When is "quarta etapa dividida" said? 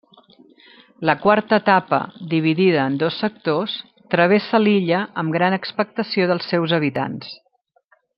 1.25-2.87